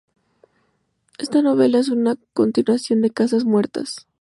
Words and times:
Esta 1.19 1.43
novela 1.43 1.77
es 1.77 1.89
una 1.89 2.15
continuación 2.33 3.01
de 3.01 3.11
Casas 3.11 3.45
muertas. 3.45 4.07